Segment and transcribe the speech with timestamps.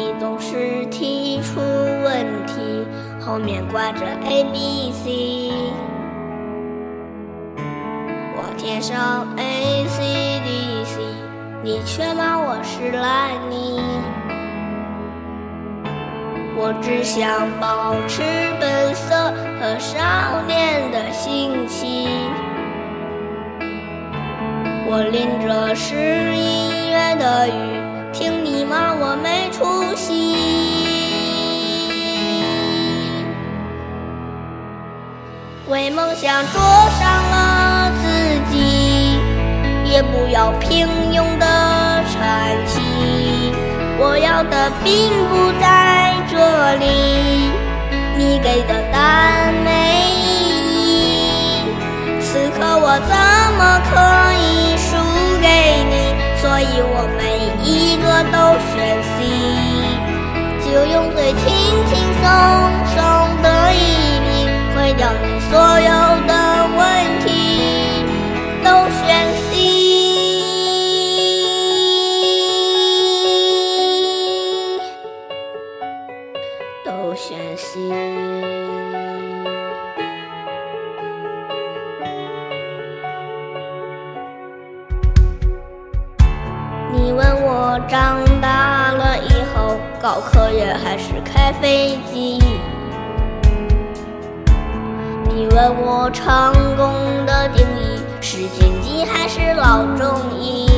[0.00, 2.86] 你总是提出问题，
[3.20, 5.52] 后面挂着 A B C，
[8.34, 11.02] 我填上 A C D C，
[11.62, 13.78] 你却骂我是烂泥。
[16.56, 18.22] 我只想保持
[18.58, 19.14] 本色
[19.60, 22.08] 和少年的心情，
[24.88, 25.94] 我淋着十
[26.34, 27.99] 一月的雨。
[28.12, 30.36] 听你骂我没出息，
[35.68, 36.60] 为梦想灼
[36.98, 38.04] 伤了自
[38.52, 39.16] 己，
[39.84, 42.80] 也不要平庸的喘气。
[44.02, 46.34] 我要的并不在这
[46.76, 46.84] 里，
[48.16, 49.68] 你给的答案没
[50.10, 50.28] 意
[50.74, 51.62] 义。
[52.20, 53.14] 此刻我怎
[53.56, 53.92] 么可
[54.42, 54.49] 以
[58.24, 58.36] 都
[58.72, 59.16] 选 C，
[60.64, 61.38] 就用最轻
[61.88, 62.24] 轻松
[62.94, 62.98] 松
[63.42, 63.76] 的一
[64.20, 64.28] 笔
[64.76, 65.90] 毁掉你所有
[66.26, 66.32] 的
[66.76, 66.78] 问
[67.24, 67.28] 题，
[68.62, 68.68] 都
[69.00, 69.08] 选
[69.50, 69.50] C，
[76.84, 76.88] 都
[86.92, 87.40] 你问。
[87.42, 92.38] 我长大了以后，搞科研还是开飞机？
[95.28, 96.92] 你问我成功
[97.26, 100.06] 的定义是经济还是老中
[100.38, 100.68] 医？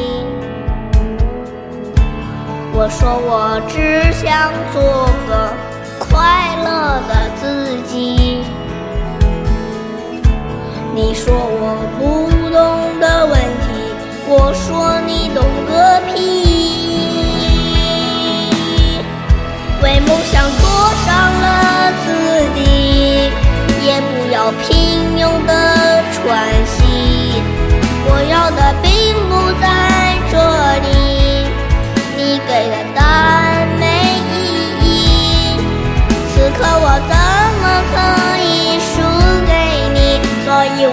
[2.75, 4.83] 我说我只想做
[5.29, 5.53] 个
[5.99, 8.45] 快乐的自己。
[10.95, 13.95] 你说我不懂的问题，
[14.29, 15.01] 我说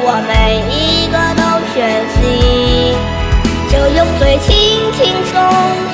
[0.02, 1.44] 我每一个都
[1.74, 1.78] 选
[2.16, 2.18] C，
[3.70, 4.48] 就用最轻
[4.94, 5.34] 轻松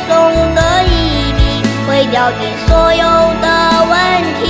[0.08, 0.10] 松
[0.56, 1.40] 的一笔
[1.88, 2.42] 毁掉你。
[2.68, 3.04] 所有
[3.42, 3.46] 的
[3.90, 3.94] 问
[4.40, 4.44] 题，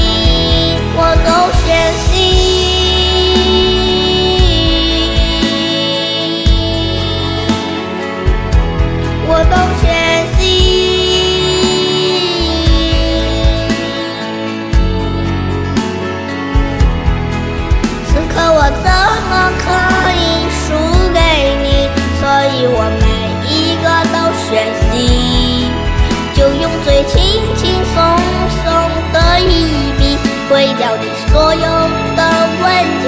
[30.65, 32.21] 毁掉你所有的
[32.59, 32.65] 问
[33.03, 33.07] 题，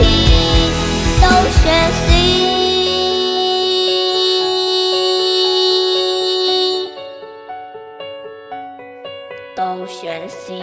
[1.19, 1.59] 都学
[2.05, 2.05] 习。
[9.55, 10.61] 都选 C，